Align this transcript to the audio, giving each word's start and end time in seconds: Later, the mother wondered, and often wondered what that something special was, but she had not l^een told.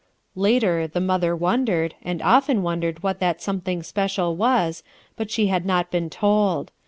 Later, 0.33 0.87
the 0.87 0.99
mother 0.99 1.35
wondered, 1.35 1.93
and 2.01 2.23
often 2.23 2.63
wondered 2.63 3.03
what 3.03 3.19
that 3.19 3.39
something 3.39 3.83
special 3.83 4.35
was, 4.35 4.81
but 5.15 5.29
she 5.29 5.45
had 5.45 5.63
not 5.63 5.91
l^een 5.91 6.09
told. 6.09 6.71